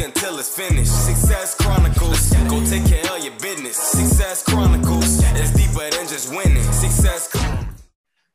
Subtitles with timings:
[0.00, 0.92] Until it's finished.
[0.92, 2.32] Success Chronicles.
[2.48, 3.76] Go take care of your business.
[3.76, 5.20] Success Chronicles.
[5.34, 6.62] It's deeper than just winning.
[6.72, 7.28] Success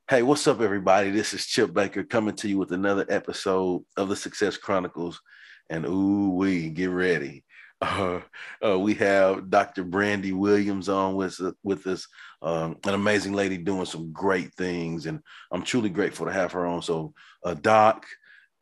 [0.10, 1.10] Hey, what's up, everybody?
[1.10, 5.22] This is Chip Baker coming to you with another episode of the Success Chronicles.
[5.70, 7.44] And ooh, we get ready.
[7.84, 8.22] Uh,
[8.66, 9.84] uh, we have Dr.
[9.84, 12.08] Brandy Williams on with, with us,
[12.42, 15.06] um, an amazing lady doing some great things.
[15.06, 15.20] And
[15.52, 16.82] I'm truly grateful to have her on.
[16.82, 18.06] So, uh, Doc,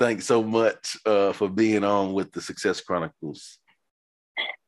[0.02, 3.60] thanks so much uh, for being on with the Success Chronicles.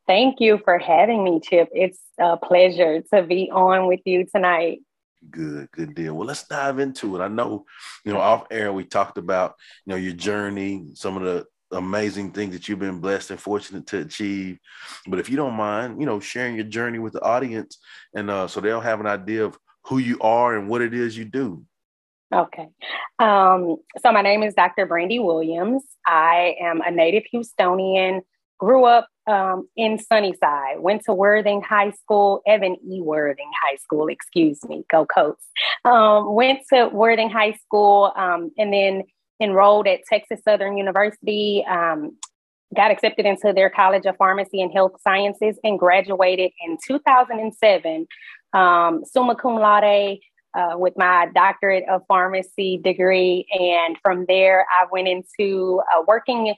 [0.06, 1.70] Thank you for having me, Chip.
[1.74, 4.82] It's a pleasure to be on with you tonight.
[5.32, 6.14] Good, good deal.
[6.14, 7.22] Well, let's dive into it.
[7.22, 7.66] I know,
[8.06, 11.46] you know, off air we talked about, you know, your journey, some of the
[11.76, 14.60] amazing things that you've been blessed and fortunate to achieve.
[15.08, 17.80] But if you don't mind, you know, sharing your journey with the audience,
[18.14, 21.18] and uh, so they'll have an idea of who you are and what it is
[21.18, 21.66] you do.
[22.34, 22.68] Okay.
[23.20, 24.88] Um, so my name is Dr.
[24.88, 25.84] Brandy Williams.
[26.08, 28.22] I am a native Houstonian,
[28.58, 33.02] grew up um, in Sunnyside, went to Worthing High School, Evan E.
[33.02, 35.46] Worthing High School, excuse me, go Colts.
[35.86, 39.04] Um, went to Worthing High School um, and then
[39.40, 42.18] enrolled at Texas Southern University, um,
[42.76, 48.08] got accepted into their College of Pharmacy and Health Sciences, and graduated in 2007,
[48.54, 50.18] um, summa cum laude.
[50.56, 53.48] Uh, with my doctorate of pharmacy degree.
[53.60, 56.54] And from there, I went into uh, working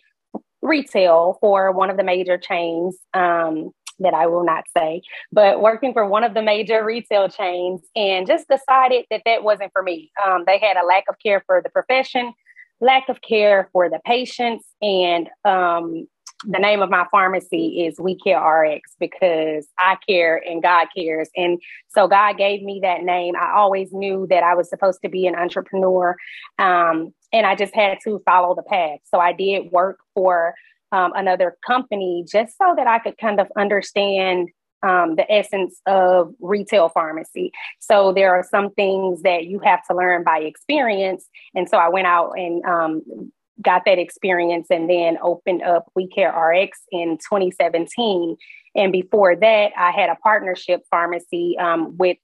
[0.61, 5.93] retail for one of the major chains um, that I will not say, but working
[5.93, 10.11] for one of the major retail chains and just decided that that wasn't for me.
[10.25, 12.33] Um, they had a lack of care for the profession
[12.81, 14.65] lack of care for the patients.
[14.81, 16.07] And um,
[16.47, 21.29] the name of my pharmacy is We Care RX because I care and God cares.
[21.35, 23.35] And so God gave me that name.
[23.35, 26.15] I always knew that I was supposed to be an entrepreneur.
[26.59, 28.99] Um, and I just had to follow the path.
[29.05, 30.55] So I did work for
[30.91, 34.49] um, another company just so that I could kind of understand
[34.83, 37.51] um, the essence of retail pharmacy.
[37.79, 41.25] So there are some things that you have to learn by experience.
[41.55, 43.31] And so I went out and um,
[43.61, 48.37] got that experience and then opened up We Care RX in 2017.
[48.75, 52.17] And before that, I had a partnership pharmacy um, with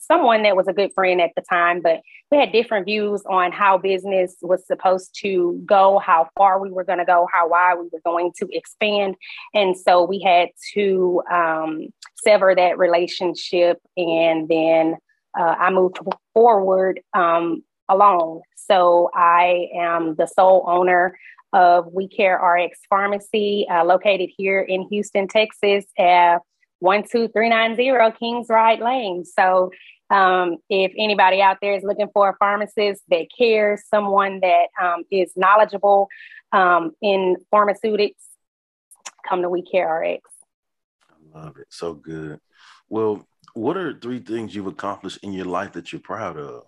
[0.00, 2.00] someone that was a good friend at the time, but
[2.30, 6.84] we had different views on how business was supposed to go, how far we were
[6.84, 9.14] going to go, how wide we were going to expand.
[9.54, 11.86] And so we had to um,
[12.22, 13.78] sever that relationship.
[13.96, 14.96] And then
[15.38, 15.98] uh, I moved
[16.34, 18.42] forward um, alone.
[18.70, 21.18] So I am the sole owner
[21.52, 25.84] of We Care RX Pharmacy, uh, located here in Houston, Texas.
[25.98, 26.38] Uh,
[26.84, 29.24] 12390 Kingsride Lane.
[29.24, 29.70] So
[30.10, 35.04] um, if anybody out there is looking for a pharmacist that cares, someone that um,
[35.10, 36.08] is knowledgeable
[36.52, 38.22] um, in pharmaceutics,
[39.26, 40.30] come to We Care RX.
[41.10, 41.66] I love it.
[41.70, 42.38] So good.
[42.88, 46.64] Well, what are three things you've accomplished in your life that you're proud of?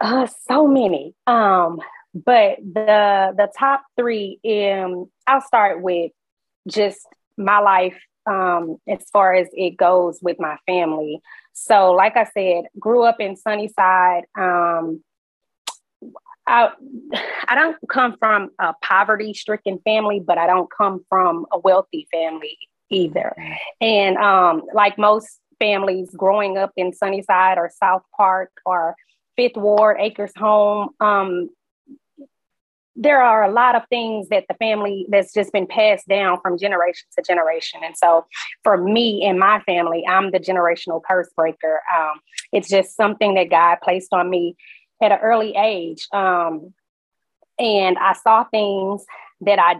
[0.00, 1.14] Uh, so many.
[1.26, 1.80] Um,
[2.14, 6.12] but the the top three, um, I'll start with
[6.68, 7.00] just
[7.36, 11.20] my life um, as far as it goes with my family.
[11.52, 14.24] So, like I said, grew up in Sunnyside.
[14.36, 15.02] Um,
[16.46, 16.70] I,
[17.48, 22.08] I don't come from a poverty stricken family, but I don't come from a wealthy
[22.12, 22.58] family
[22.90, 23.34] either.
[23.80, 28.94] And um, like most families growing up in Sunnyside or South Park or
[29.36, 31.50] Fifth Ward, Acres Home, um,
[32.96, 36.58] there are a lot of things that the family that's just been passed down from
[36.58, 37.80] generation to generation.
[37.82, 38.24] And so
[38.62, 41.80] for me and my family, I'm the generational curse breaker.
[41.96, 42.20] Um,
[42.52, 44.56] it's just something that God placed on me
[45.02, 46.06] at an early age.
[46.12, 46.72] Um,
[47.58, 49.04] and I saw things
[49.40, 49.76] that I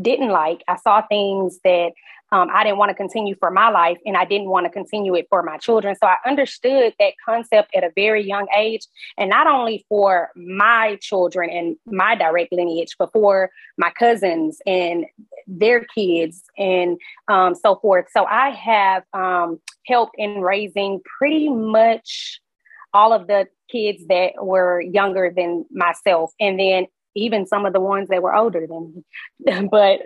[0.00, 0.62] didn't like.
[0.68, 1.92] I saw things that
[2.32, 5.14] um, I didn't want to continue for my life and I didn't want to continue
[5.14, 5.94] it for my children.
[6.00, 8.86] So I understood that concept at a very young age,
[9.16, 15.06] and not only for my children and my direct lineage, but for my cousins and
[15.46, 18.06] their kids and um, so forth.
[18.10, 22.40] So I have um, helped in raising pretty much
[22.92, 26.32] all of the kids that were younger than myself.
[26.40, 29.04] And then even some of the ones that were older than
[29.38, 29.68] me.
[29.70, 30.02] but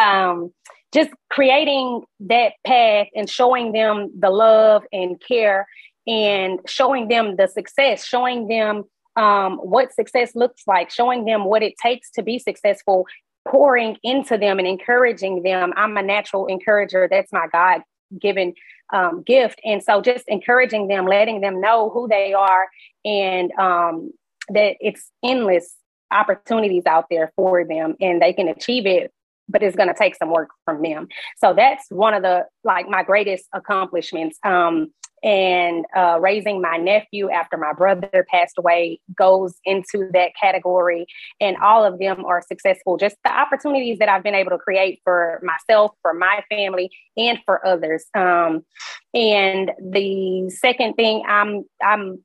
[0.00, 0.52] um,
[0.94, 5.66] just creating that path and showing them the love and care
[6.06, 8.84] and showing them the success, showing them
[9.16, 13.06] um, what success looks like, showing them what it takes to be successful,
[13.46, 15.72] pouring into them and encouraging them.
[15.76, 17.08] I'm a natural encourager.
[17.10, 17.82] That's my God
[18.20, 18.54] given
[18.92, 19.60] um, gift.
[19.64, 22.68] And so just encouraging them, letting them know who they are
[23.04, 24.12] and um,
[24.50, 25.74] that it's endless
[26.10, 29.12] opportunities out there for them and they can achieve it
[29.48, 31.08] but it's going to take some work from them.
[31.38, 34.92] So that's one of the like my greatest accomplishments um,
[35.22, 41.06] and uh, raising my nephew after my brother passed away goes into that category
[41.40, 42.96] and all of them are successful.
[42.96, 47.38] Just the opportunities that i've been able to create for myself for my family and
[47.46, 48.04] for others.
[48.14, 48.64] Um,
[49.14, 52.22] and the second thing i'm i'm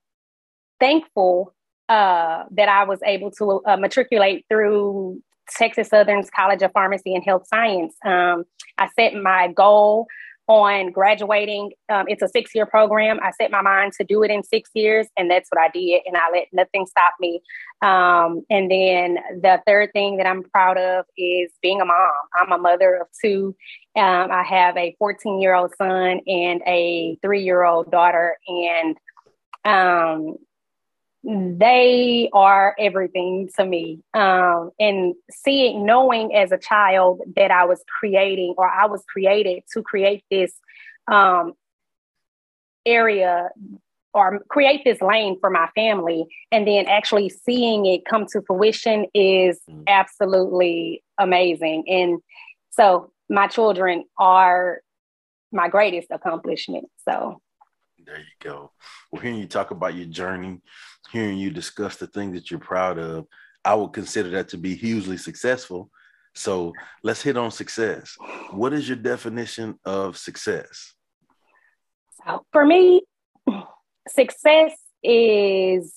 [0.80, 1.54] thankful
[1.88, 5.22] uh, that i was able to uh, matriculate through
[5.56, 7.96] Texas Southern's College of Pharmacy and Health Science.
[8.06, 8.44] Um,
[8.78, 10.08] I set my goal
[10.50, 11.72] on graduating.
[11.90, 13.20] Um, it's a six year program.
[13.22, 16.02] I set my mind to do it in six years, and that's what I did.
[16.08, 17.42] And I let nothing stop me.
[17.84, 22.12] Um, and then the third thing that I'm proud of is being a mom.
[22.36, 23.56] I'm a mother of two.
[23.96, 28.38] Um, I have a 14 year old son and a three year old daughter.
[28.48, 28.98] And
[29.66, 30.36] um,
[31.24, 34.00] they are everything to me.
[34.14, 39.64] Um, and seeing, knowing as a child that I was creating or I was created
[39.74, 40.54] to create this
[41.12, 41.54] um,
[42.86, 43.50] area
[44.14, 49.06] or create this lane for my family, and then actually seeing it come to fruition
[49.14, 49.84] is mm.
[49.88, 51.84] absolutely amazing.
[51.88, 52.20] And
[52.72, 54.82] so my children are
[55.52, 56.86] my greatest accomplishment.
[57.08, 57.40] So
[58.10, 58.72] there you go.
[59.12, 60.62] Well, hearing you talk about your journey,
[61.12, 63.28] hearing you discuss the things that you're proud of,
[63.64, 65.92] I would consider that to be hugely successful.
[66.34, 66.74] So
[67.04, 68.16] let's hit on success.
[68.52, 70.94] What is your definition of success?
[72.26, 73.04] So for me,
[74.08, 74.74] success
[75.04, 75.94] is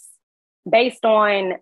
[0.68, 1.54] based on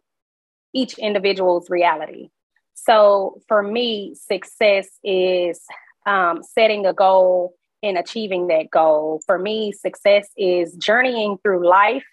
[0.74, 2.30] each individual's reality.
[2.74, 5.60] So for me, success is
[6.06, 9.22] um, setting a goal and achieving that goal.
[9.26, 12.04] For me, success is journeying through life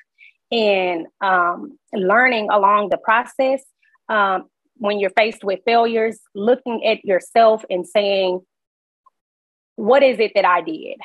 [0.51, 3.63] and um, learning along the process.
[4.09, 8.41] Um, when you're faced with failures, looking at yourself and saying,
[9.75, 10.97] What is it that I did?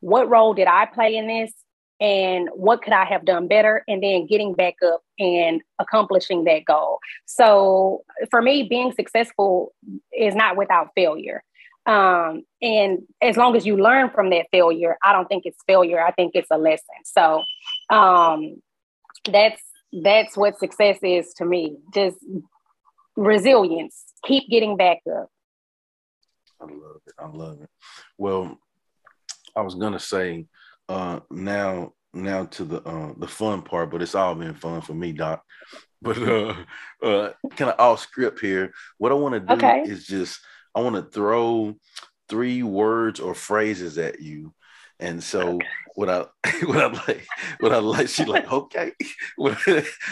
[0.00, 1.52] What role did I play in this?
[2.00, 3.84] And what could I have done better?
[3.86, 6.98] And then getting back up and accomplishing that goal.
[7.26, 9.74] So for me, being successful
[10.16, 11.44] is not without failure.
[11.86, 16.00] Um, and as long as you learn from that failure, I don't think it's failure.
[16.04, 16.84] I think it's a lesson.
[17.04, 17.42] So
[17.88, 18.62] um,
[19.30, 19.62] that's
[19.92, 21.76] that's what success is to me.
[21.92, 22.18] Just
[23.16, 24.04] resilience.
[24.24, 25.28] Keep getting back up.
[26.60, 27.14] I love it.
[27.18, 27.70] I love it.
[28.18, 28.58] Well,
[29.56, 30.46] I was gonna say
[30.88, 34.94] uh, now now to the uh, the fun part, but it's all been fun for
[34.94, 35.42] me, Doc.
[36.02, 36.54] But uh,
[37.02, 38.72] uh, kind of off script here.
[38.98, 39.82] What I want to do okay.
[39.82, 40.40] is just
[40.74, 41.74] I want to throw
[42.28, 44.54] three words or phrases at you.
[44.98, 45.66] And so okay.
[45.94, 46.18] what I
[46.64, 47.26] what I like
[47.60, 48.92] what I like she like okay
[49.36, 49.58] what,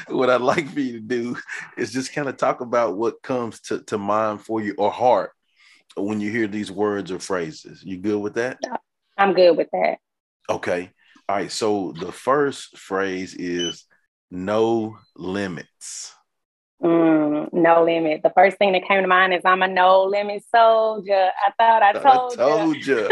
[0.09, 1.37] what I'd like for you to do
[1.77, 5.33] is just kind of talk about what comes to, to mind for you or heart
[5.97, 7.83] when you hear these words or phrases.
[7.83, 8.59] You good with that?
[9.17, 9.99] I'm good with that.
[10.49, 10.91] Okay.
[11.29, 11.51] All right.
[11.51, 13.85] So the first phrase is
[14.31, 16.15] no limits.
[16.83, 18.23] Mm, no limit.
[18.23, 21.31] The first thing that came to mind is I'm a no limit soldier.
[21.47, 23.09] I thought I told, I told you.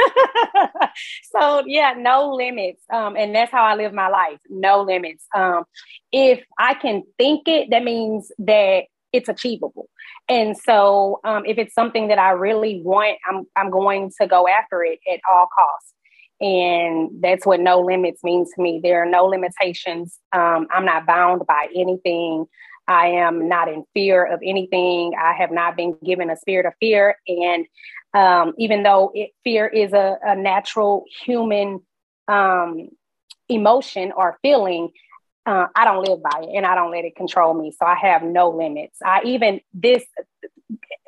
[1.37, 2.81] so yeah, no limits.
[2.93, 4.39] Um, and that's how I live my life.
[4.49, 5.25] No limits.
[5.35, 5.65] Um,
[6.13, 9.89] if I can think it, that means that it's achievable.
[10.29, 14.47] And so um, if it's something that I really want, I'm I'm going to go
[14.47, 15.93] after it at all costs.
[16.41, 18.79] And that's what no limits means to me.
[18.83, 20.19] There are no limitations.
[20.33, 22.47] Um, I'm not bound by anything.
[22.89, 25.13] I am not in fear of anything.
[25.21, 27.17] I have not been given a spirit of fear.
[27.27, 27.67] And
[28.15, 31.81] um, even though it, fear is a, a natural human
[32.29, 32.89] um,
[33.49, 34.91] emotion or feeling,
[35.47, 37.73] uh, I don't live by it and I don't let it control me.
[37.73, 38.99] So I have no limits.
[39.05, 40.05] I even this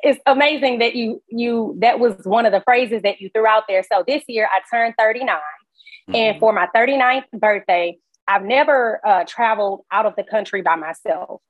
[0.01, 3.63] it's amazing that you you that was one of the phrases that you threw out
[3.67, 3.83] there.
[3.91, 5.27] So this year I turned 39.
[5.27, 6.15] Mm-hmm.
[6.15, 11.41] And for my 39th birthday, I've never uh, traveled out of the country by myself.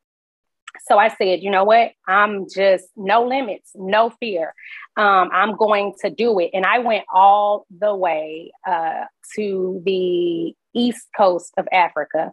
[0.87, 1.91] So I said, you know what?
[2.07, 4.53] I'm just no limits, no fear.
[4.97, 6.51] Um, I'm going to do it.
[6.53, 9.05] And I went all the way uh,
[9.35, 12.31] to the east coast of Africa.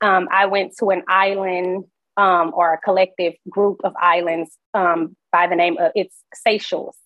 [0.00, 1.84] Um, I went to an island
[2.16, 6.96] um, or a collective group of islands um, by the name of it's Seychelles.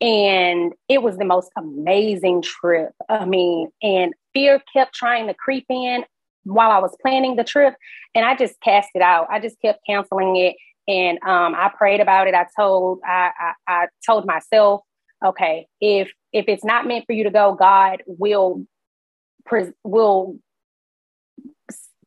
[0.00, 2.92] And it was the most amazing trip.
[3.08, 6.04] I mean, and fear kept trying to creep in
[6.44, 7.74] while I was planning the trip.
[8.14, 9.26] And I just cast it out.
[9.30, 10.56] I just kept canceling it.
[10.86, 12.34] And um, I prayed about it.
[12.34, 14.82] I told I, I, I told myself,
[15.24, 18.64] okay, if if it's not meant for you to go, God will
[19.82, 20.38] will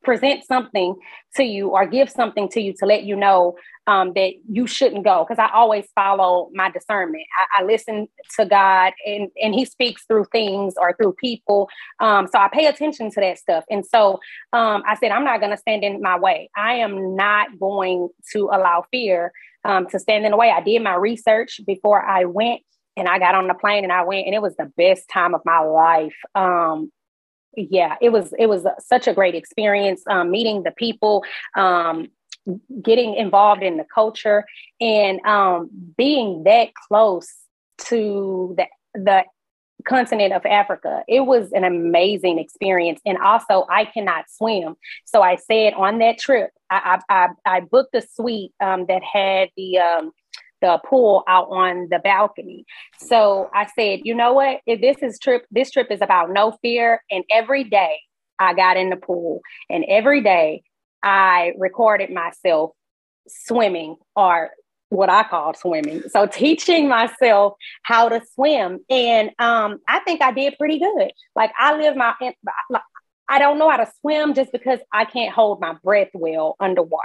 [0.03, 0.95] present something
[1.35, 3.55] to you or give something to you to let you know
[3.87, 5.25] um, that you shouldn't go.
[5.27, 7.23] Because i always follow my discernment.
[7.39, 11.69] I, I, listen to god and, and he speaks through things or through people.
[11.99, 13.63] Um, so i pay attention to that stuff.
[13.69, 14.19] And so
[14.53, 16.49] um, i said i'm not going to stand in my way.
[16.55, 19.31] I am not going to allow fear
[19.63, 20.51] um, to stand in the way.
[20.51, 22.61] I did my research before i went
[22.97, 25.35] and I got on the plane and I went and it was the best time
[25.35, 26.15] of my life.
[26.33, 26.91] Um,
[27.57, 31.23] yeah, it was it was such a great experience um, meeting the people,
[31.55, 32.07] um,
[32.81, 34.45] getting involved in the culture,
[34.79, 37.33] and um, being that close
[37.85, 39.23] to the the
[39.87, 41.03] continent of Africa.
[41.07, 46.19] It was an amazing experience, and also I cannot swim, so I said on that
[46.19, 50.11] trip, I I, I, booked a suite um, that had the um,
[50.61, 52.65] the pool out on the balcony.
[52.97, 54.61] So I said, you know what?
[54.65, 57.03] If this is trip, this trip is about no fear.
[57.11, 57.99] And every day
[58.39, 60.63] I got in the pool and every day
[61.03, 62.71] I recorded myself
[63.27, 64.51] swimming or
[64.89, 66.03] what I call swimming.
[66.09, 68.79] So teaching myself how to swim.
[68.89, 71.11] And um, I think I did pretty good.
[71.35, 72.13] Like I live my,
[73.29, 77.03] I don't know how to swim just because I can't hold my breath well underwater.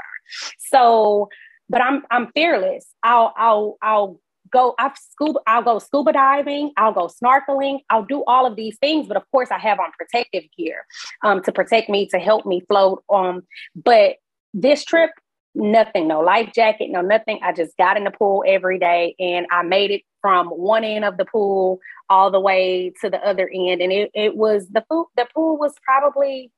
[0.59, 1.28] So
[1.73, 2.87] but I'm I'm fearless.
[3.02, 4.21] I'll I'll I'll
[4.52, 8.76] go I've scuba I'll go scuba diving, I'll go snorkeling, I'll do all of these
[8.79, 10.85] things, but of course I have on protective gear
[11.25, 13.02] um, to protect me, to help me float.
[13.12, 13.43] Um,
[13.75, 14.17] but
[14.52, 15.11] this trip,
[15.55, 17.41] nothing, no life jacket, no nothing.
[17.43, 21.07] I just got in the pool every day and I made it from one end
[21.07, 23.81] of the pool all the way to the other end.
[23.81, 26.52] And it, it was the pool, the pool was probably,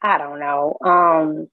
[0.00, 1.48] I don't know, um,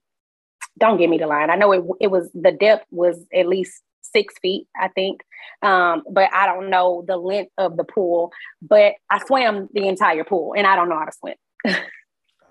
[0.78, 1.50] don't give me the line.
[1.50, 5.22] I know it, it was the depth was at least six feet, I think.
[5.62, 8.32] Um, but I don't know the length of the pool.
[8.62, 11.34] But I swam the entire pool and I don't know how to swim.
[11.66, 11.80] I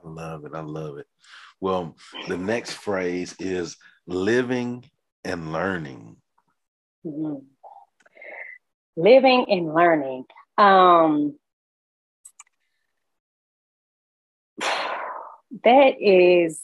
[0.03, 0.51] love it.
[0.53, 1.08] I love it.
[1.60, 1.96] Well,
[2.27, 4.86] the next phrase is living
[5.24, 6.18] and learning.
[7.06, 7.46] Mm-hmm.
[8.96, 10.25] Living and learning.
[10.58, 11.36] Um,
[15.63, 16.62] that is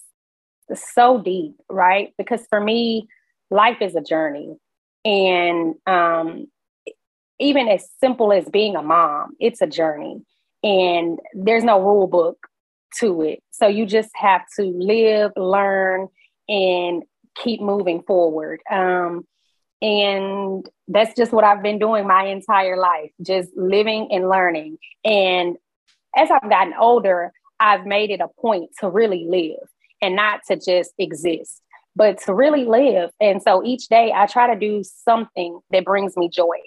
[0.76, 2.14] so deep, right?
[2.18, 3.08] Because for me,
[3.50, 4.56] life is a journey.
[5.06, 6.48] And um,
[7.40, 10.22] even as simple as being a mom, it's a journey.
[10.64, 12.38] And there's no rule book
[13.00, 13.42] to it.
[13.52, 16.08] So you just have to live, learn,
[16.48, 17.04] and
[17.36, 18.60] keep moving forward.
[18.70, 19.26] Um,
[19.82, 24.78] and that's just what I've been doing my entire life, just living and learning.
[25.06, 25.56] And
[26.16, 29.70] as I've gotten older, I've made it a point to really live
[30.02, 31.62] and not to just exist,
[31.96, 33.12] but to really live.
[33.20, 36.58] And so each day I try to do something that brings me joy.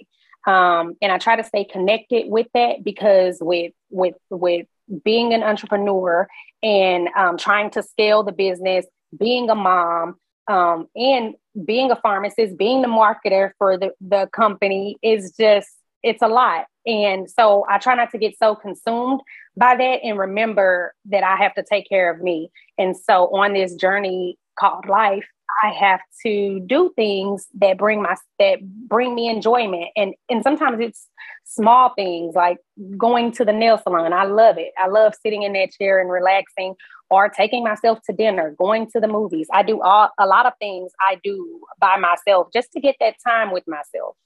[0.46, 4.66] Um, and I try to stay connected with that because with with with
[5.04, 6.26] being an entrepreneur
[6.62, 8.86] and um, trying to scale the business,
[9.16, 10.16] being a mom,
[10.48, 11.34] um, and
[11.64, 15.68] being a pharmacist, being the marketer for the, the company is just
[16.02, 16.66] it's a lot.
[16.86, 19.20] And so I try not to get so consumed
[19.56, 22.50] by that and remember that I have to take care of me.
[22.78, 25.26] And so on this journey called life,
[25.62, 29.90] I have to do things that bring my that bring me enjoyment.
[29.96, 31.08] And and sometimes it's
[31.44, 32.58] small things like
[32.96, 34.12] going to the nail salon.
[34.12, 34.72] I love it.
[34.78, 36.74] I love sitting in that chair and relaxing
[37.10, 39.46] or taking myself to dinner, going to the movies.
[39.52, 43.16] I do all a lot of things I do by myself just to get that
[43.24, 44.16] time with myself.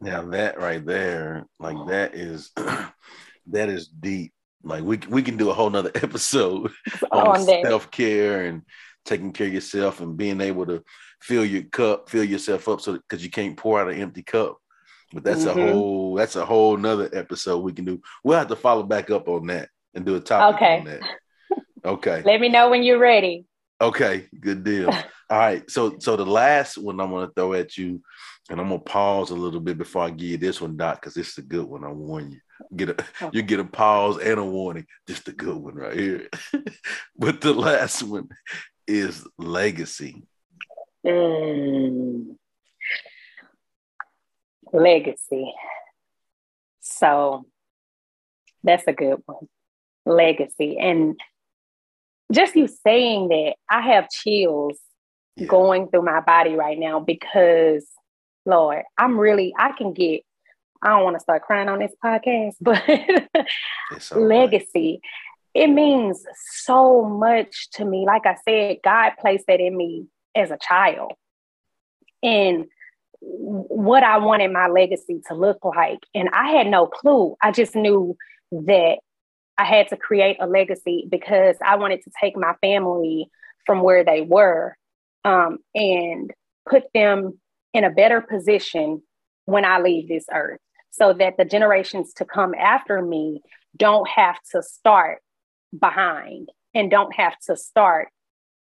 [0.00, 4.32] Now that right there, like that is that is deep.
[4.62, 6.70] Like we we can do a whole nother episode
[7.10, 8.62] on self care and
[9.04, 10.82] taking care of yourself and being able to
[11.20, 14.58] fill your cup, fill yourself up, so because you can't pour out an empty cup.
[15.12, 15.58] But that's mm-hmm.
[15.60, 18.00] a whole that's a whole nother episode we can do.
[18.24, 20.78] We'll have to follow back up on that and do a topic okay.
[20.78, 21.00] on that.
[21.84, 22.22] Okay.
[22.24, 23.46] Let me know when you're ready.
[23.80, 24.90] Okay, good deal.
[25.30, 25.68] All right.
[25.70, 28.02] So so the last one I'm gonna throw at you
[28.48, 31.14] and I'm gonna pause a little bit before I give you this one, Doc, because
[31.14, 31.84] this is a good one.
[31.84, 32.40] I warn you.
[32.74, 33.30] Get a oh.
[33.32, 34.86] you get a pause and a warning.
[35.06, 36.28] Just a good one right here.
[37.18, 38.28] but the last one
[38.86, 40.22] is legacy.
[41.04, 42.36] Mm.
[44.72, 45.52] Legacy.
[46.80, 47.46] So
[48.62, 49.48] that's a good one.
[50.04, 50.78] Legacy.
[50.78, 51.18] And
[52.32, 54.78] just you saying that, I have chills
[55.36, 55.46] yeah.
[55.46, 57.86] going through my body right now because
[58.46, 60.22] Lord, I'm really, I can get,
[60.82, 62.82] I don't want to start crying on this podcast, but
[64.14, 65.00] legacy,
[65.54, 65.64] right.
[65.64, 66.24] it means
[66.62, 68.06] so much to me.
[68.06, 71.12] Like I said, God placed that in me as a child.
[72.22, 72.66] And
[73.20, 76.00] what I wanted my legacy to look like.
[76.14, 77.36] And I had no clue.
[77.42, 78.16] I just knew
[78.52, 78.98] that
[79.58, 83.28] I had to create a legacy because I wanted to take my family
[83.64, 84.76] from where they were
[85.24, 86.32] um, and
[86.68, 87.40] put them
[87.76, 89.02] in a better position
[89.44, 93.42] when I leave this earth so that the generations to come after me
[93.76, 95.18] don't have to start
[95.78, 98.08] behind and don't have to start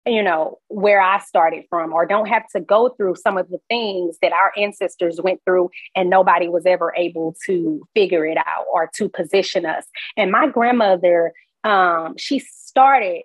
[0.07, 3.59] you know where i started from or don't have to go through some of the
[3.69, 8.65] things that our ancestors went through and nobody was ever able to figure it out
[8.73, 9.85] or to position us.
[10.17, 11.33] And my grandmother
[11.65, 13.23] um, she started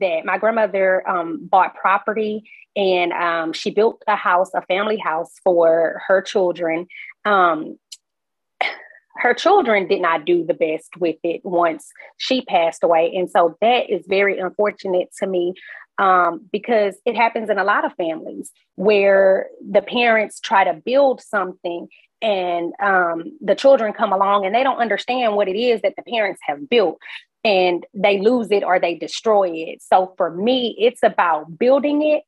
[0.00, 5.32] that my grandmother um, bought property and um, she built a house a family house
[5.42, 6.86] for her children
[7.24, 7.78] um,
[9.18, 13.12] her children did not do the best with it once she passed away.
[13.16, 15.54] And so that is very unfortunate to me
[15.98, 21.20] um, because it happens in a lot of families where the parents try to build
[21.20, 21.88] something
[22.22, 26.02] and um, the children come along and they don't understand what it is that the
[26.02, 26.98] parents have built
[27.44, 29.82] and they lose it or they destroy it.
[29.82, 32.22] So for me, it's about building it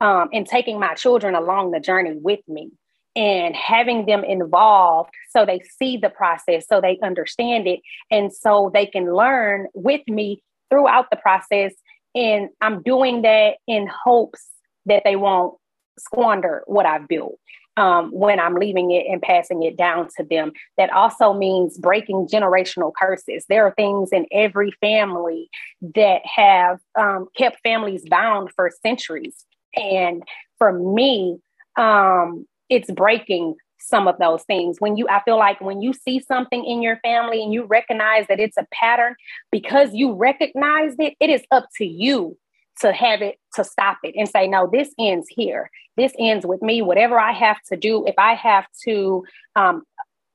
[0.00, 2.70] um, and taking my children along the journey with me
[3.14, 8.70] and having them involved so they see the process, so they understand it, and so
[8.72, 11.72] they can learn with me throughout the process
[12.14, 14.46] and I'm doing that in hopes
[14.86, 15.54] that they won't
[15.98, 17.38] squander what I've built
[17.76, 20.52] um, when I'm leaving it and passing it down to them.
[20.76, 23.44] That also means breaking generational curses.
[23.48, 25.48] There are things in every family
[25.94, 29.44] that have um, kept families bound for centuries.
[29.74, 30.22] And
[30.58, 31.38] for me,
[31.76, 34.76] um, it's breaking some of those things.
[34.78, 38.26] When you, I feel like when you see something in your family and you recognize
[38.28, 39.14] that it's a pattern,
[39.50, 42.36] because you recognized it, it is up to you
[42.80, 45.70] to have it to stop it and say, no, this ends here.
[45.96, 46.82] This ends with me.
[46.82, 49.24] Whatever I have to do, if I have to,
[49.56, 49.82] um,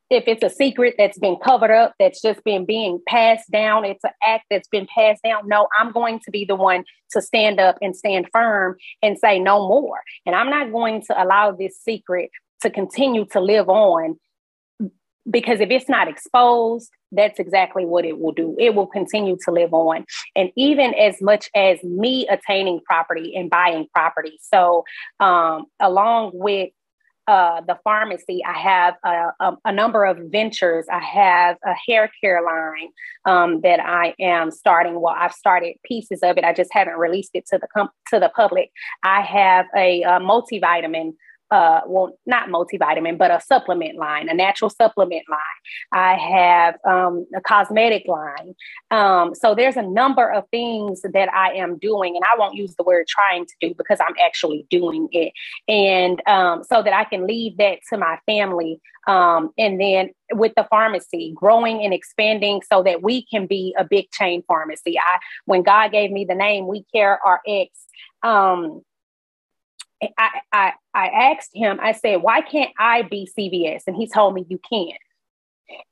[0.09, 4.03] if it's a secret that's been covered up, that's just been being passed down, it's
[4.03, 5.47] an act that's been passed down.
[5.47, 9.39] No, I'm going to be the one to stand up and stand firm and say
[9.39, 9.99] no more.
[10.25, 12.29] And I'm not going to allow this secret
[12.61, 14.17] to continue to live on
[15.29, 19.51] because if it's not exposed that's exactly what it will do it will continue to
[19.51, 24.83] live on and even as much as me attaining property and buying property so
[25.19, 26.69] um, along with
[27.27, 30.85] uh, the pharmacy, I have a, a, a, number of ventures.
[30.89, 32.87] I have a hair care line
[33.25, 35.01] um, that I am starting.
[35.01, 36.45] Well, I've started pieces of it.
[36.45, 38.71] I just haven't released it to the com- to the public.
[39.03, 41.15] I have a, a multivitamin
[41.51, 45.39] uh, well, not multivitamin, but a supplement line, a natural supplement line.
[45.91, 48.53] I have um, a cosmetic line.
[48.91, 52.75] Um, so there's a number of things that I am doing, and I won't use
[52.75, 55.31] the word trying to do because I'm actually doing it.
[55.67, 58.81] And um, so that I can leave that to my family.
[59.07, 63.85] Um, and then with the pharmacy, growing and expanding so that we can be a
[63.85, 64.99] big chain pharmacy.
[64.99, 67.69] I, when God gave me the name We Care RX,
[68.23, 68.81] um,
[70.17, 73.83] I, I, I asked him, I said, why can't I be CVS?
[73.87, 74.93] And he told me, you can.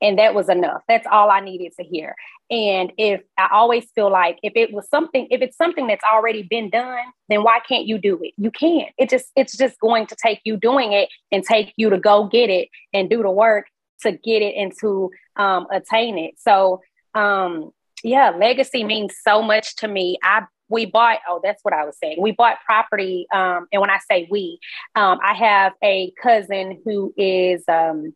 [0.02, 0.84] And that was enough.
[0.88, 2.16] That's all I needed to hear.
[2.50, 6.44] And if I always feel like if it was something, if it's something that's already
[6.44, 8.34] been done, then why can't you do it?
[8.38, 8.86] You can.
[8.98, 12.28] It just, it's just going to take you doing it and take you to go
[12.28, 13.66] get it and do the work
[14.04, 16.36] to get it and to um, attain it.
[16.38, 16.82] So,
[17.14, 17.72] um,
[18.04, 20.18] yeah, legacy means so much to me.
[20.24, 22.22] I we bought oh that's what i was saying.
[22.22, 24.60] We bought property um, and when i say we
[24.96, 28.14] um, i have a cousin who is um,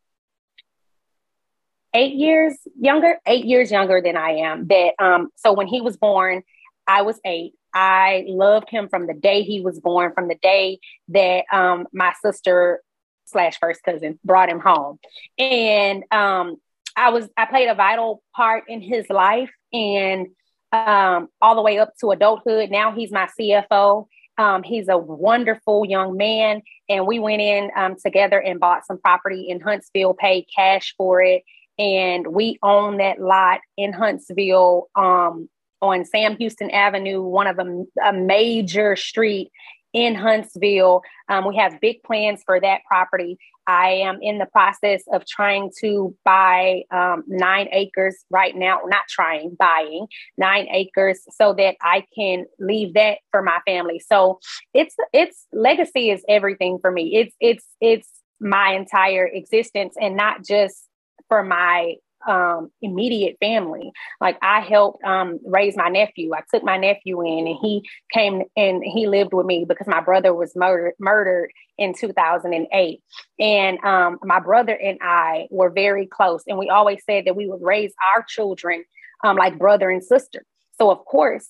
[1.93, 5.97] eight years younger eight years younger than i am that um, so when he was
[5.97, 6.43] born
[6.87, 7.53] i was eight.
[7.71, 12.13] I loved him from the day he was born from the day that um, my
[12.19, 12.81] sister
[13.25, 14.97] slash first cousin brought him home.
[15.37, 16.55] And um,
[16.95, 20.27] i was i played a vital part in his life and
[20.71, 22.69] um, all the way up to adulthood.
[22.69, 24.07] Now he's my CFO.
[24.37, 28.97] Um, he's a wonderful young man, and we went in um, together and bought some
[28.97, 31.43] property in Huntsville, paid cash for it,
[31.77, 35.49] and we own that lot in Huntsville um,
[35.81, 39.51] on Sam Houston Avenue, one of a, a major street
[39.93, 41.01] in Huntsville.
[41.27, 43.37] Um, we have big plans for that property.
[43.67, 49.03] I am in the process of trying to buy um, nine acres right now, not
[49.07, 53.99] trying, buying nine acres so that I can leave that for my family.
[53.99, 54.39] So
[54.73, 57.15] it's it's legacy is everything for me.
[57.15, 60.87] It's it's it's my entire existence and not just
[61.27, 61.95] for my
[62.27, 63.91] um, immediate family.
[64.19, 66.33] Like I helped um, raise my nephew.
[66.33, 70.01] I took my nephew in, and he came and he lived with me because my
[70.01, 73.01] brother was murdered murdered in 2008.
[73.39, 77.47] And um, my brother and I were very close, and we always said that we
[77.47, 78.83] would raise our children
[79.23, 80.45] um, like brother and sister.
[80.77, 81.49] So of course,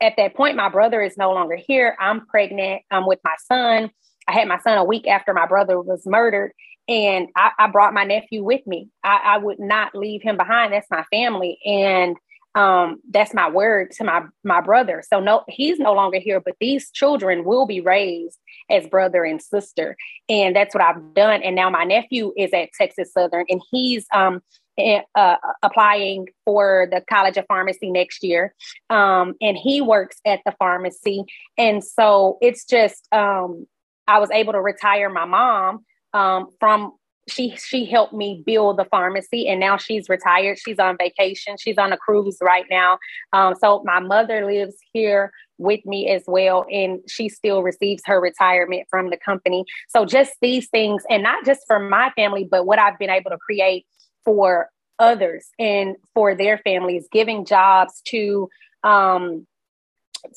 [0.00, 1.96] at that point, my brother is no longer here.
[2.00, 2.82] I'm pregnant.
[2.90, 3.90] I'm with my son.
[4.28, 6.52] I had my son a week after my brother was murdered,
[6.88, 8.88] and I, I brought my nephew with me.
[9.02, 10.72] I, I, would not leave him behind.
[10.72, 12.16] That's my family, and
[12.54, 15.02] um, that's my word to my my brother.
[15.08, 18.38] So no, he's no longer here, but these children will be raised
[18.70, 19.96] as brother and sister,
[20.28, 21.42] and that's what I've done.
[21.42, 24.40] And now my nephew is at Texas Southern, and he's um,
[24.78, 28.54] uh, applying for the College of Pharmacy next year,
[28.90, 31.24] um, and he works at the pharmacy,
[31.56, 33.66] and so it's just um,
[34.06, 35.84] I was able to retire my mom
[36.14, 36.92] um, from
[37.28, 40.58] she she helped me build the pharmacy and now she's retired.
[40.58, 41.56] She's on vacation.
[41.58, 42.98] She's on a cruise right now.
[43.32, 48.20] Um, so my mother lives here with me as well and she still receives her
[48.20, 49.64] retirement from the company.
[49.88, 53.30] So just these things and not just for my family but what i've been able
[53.30, 53.86] to create
[54.24, 58.48] for others and for their families giving jobs to
[58.82, 59.46] um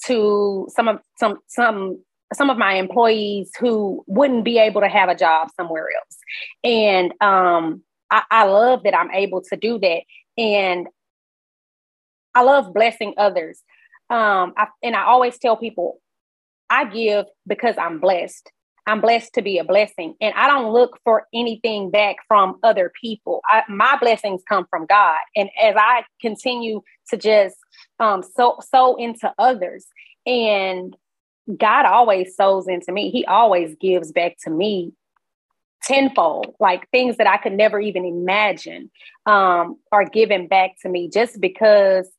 [0.06, 2.00] to some of some some
[2.34, 6.18] some of my employees who wouldn't be able to have a job somewhere else.
[6.64, 10.02] And um, I, I love that I'm able to do that.
[10.38, 10.88] And
[12.36, 13.62] I love blessing others.
[14.10, 16.00] Um, I, and I always tell people,
[16.70, 18.52] I give because I'm blessed.
[18.86, 20.16] I'm blessed to be a blessing.
[20.22, 23.42] And I don't look for anything back from other people.
[23.46, 25.18] I, my blessings come from God.
[25.36, 27.58] And as I continue to just
[28.00, 29.88] um, sow, sow into others
[30.26, 30.96] and
[31.56, 33.10] God always sows into me.
[33.10, 34.94] He always gives back to me
[35.84, 38.92] tenfold, like things that I could never even imagine
[39.26, 42.10] um, are given back to me just because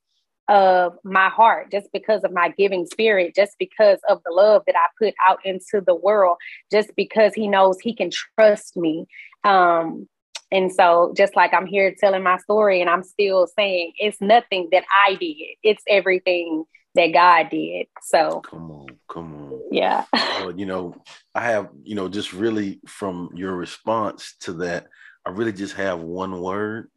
[0.48, 4.76] of my heart, just because of my giving spirit, just because of the love that
[4.76, 6.38] I put out into the world,
[6.72, 9.06] just because He knows He can trust me.
[9.44, 10.08] Um,
[10.50, 14.68] and so, just like I'm here telling my story, and I'm still saying it's nothing
[14.72, 16.64] that I did, it's everything
[16.94, 17.86] that God did.
[18.02, 19.60] So come on, come on.
[19.70, 20.04] Yeah.
[20.12, 20.94] Well, you know,
[21.34, 24.86] I have, you know, just really from your response to that,
[25.26, 26.90] I really just have one word.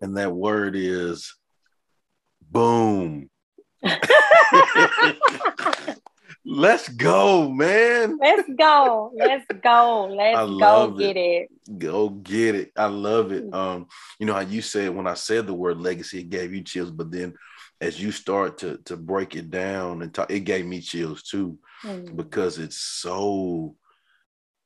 [0.00, 1.34] And that word is
[2.50, 3.30] boom.
[6.44, 8.18] Let's go, man.
[8.20, 9.12] Let's go.
[9.14, 10.08] Let's go.
[10.10, 11.48] Let's go get it.
[11.48, 11.78] it.
[11.78, 12.72] Go get it.
[12.76, 13.52] I love it.
[13.54, 13.86] Um,
[14.18, 16.90] you know how you said when I said the word legacy, it gave you chills,
[16.90, 17.34] but then
[17.82, 21.58] as you start to to break it down and talk, it gave me chills too
[21.82, 22.16] mm.
[22.16, 23.74] because it's so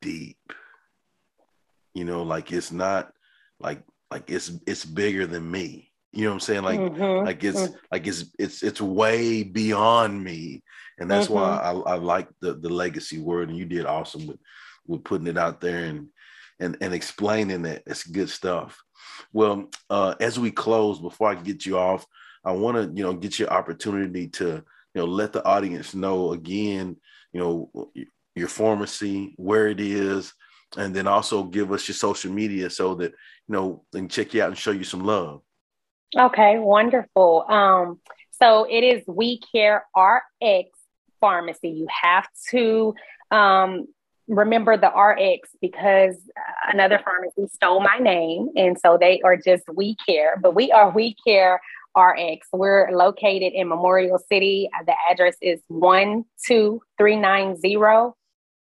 [0.02, 0.52] deep.
[1.94, 3.10] You know, like it's not
[3.58, 5.90] like like it's it's bigger than me.
[6.12, 6.62] You know what I'm saying?
[6.62, 7.26] Like mm-hmm.
[7.26, 7.74] like it's mm-hmm.
[7.90, 10.62] like it's it's it's way beyond me,
[10.98, 11.36] and that's mm-hmm.
[11.36, 13.48] why I, I like the the legacy word.
[13.48, 14.38] And you did awesome with
[14.86, 16.08] with putting it out there and
[16.60, 17.82] and and explaining it.
[17.86, 18.78] It's good stuff.
[19.32, 22.06] Well, uh, as we close, before I get you off,
[22.46, 24.62] I want to, you know, get your opportunity to, you
[24.94, 26.96] know, let the audience know again,
[27.32, 27.90] you know,
[28.36, 30.32] your pharmacy, where it is,
[30.76, 34.32] and then also give us your social media so that, you know, they can check
[34.32, 35.42] you out and show you some love.
[36.16, 37.44] Okay, wonderful.
[37.48, 40.70] Um, so it is We Care RX
[41.20, 41.70] Pharmacy.
[41.70, 42.94] You have to
[43.30, 43.86] um,
[44.28, 46.16] remember the RX because
[46.70, 48.50] another pharmacy stole my name.
[48.56, 51.60] And so they are just We Care, but we are We Care
[51.96, 52.46] RX.
[52.52, 54.68] We're located in Memorial City.
[54.84, 58.12] The address is 12390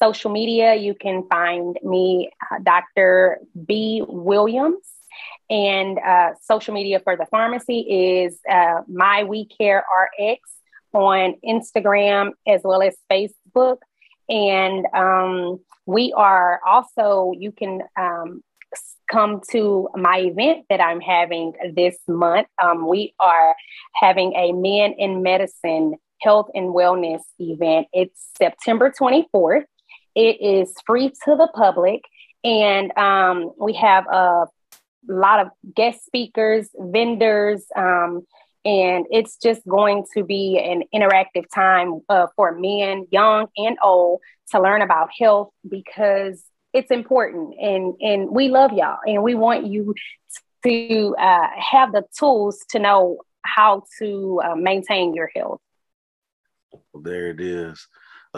[0.00, 3.40] Social media, you can find me, uh, Dr.
[3.66, 4.04] B.
[4.06, 4.97] Williams
[5.50, 9.84] and uh, social media for the pharmacy is uh, My We Care
[10.18, 10.40] RX
[10.92, 13.78] on Instagram as well as Facebook.
[14.28, 18.42] And um, we are also, you can um,
[19.10, 22.46] come to my event that I'm having this month.
[22.62, 23.54] Um, we are
[23.94, 27.86] having a Men in Medicine Health and Wellness event.
[27.94, 29.64] It's September 24th.
[30.14, 32.02] It is free to the public.
[32.44, 34.46] And um, we have a a
[35.08, 38.26] lot of guest speakers, vendors, um,
[38.64, 44.20] and it's just going to be an interactive time uh, for men, young and old,
[44.50, 46.42] to learn about health because
[46.72, 47.54] it's important.
[47.60, 49.94] And and we love y'all and we want you
[50.64, 55.60] to uh, have the tools to know how to uh, maintain your health.
[56.92, 57.86] Well, there it is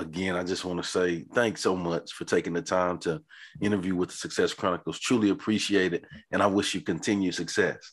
[0.00, 3.20] again i just want to say thanks so much for taking the time to
[3.60, 7.92] interview with the success chronicles truly appreciate it and i wish you continued success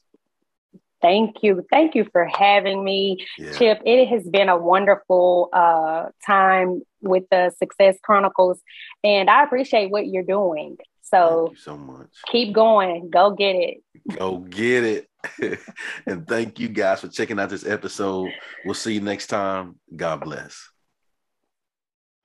[1.02, 1.64] Thank you.
[1.70, 3.54] Thank you for having me, yeah.
[3.54, 3.82] Chip.
[3.86, 8.60] It has been a wonderful uh, time with the Success Chronicles,
[9.04, 10.78] and I appreciate what you're doing.
[11.04, 12.10] So, so much.
[12.32, 13.10] Keep going.
[13.10, 13.78] Go get it.
[14.18, 15.60] Go get it.
[16.06, 18.32] and thank you guys for checking out this episode.
[18.66, 19.80] We'll see you next time.
[19.96, 20.70] God bless.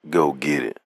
[0.09, 0.81] Go get it.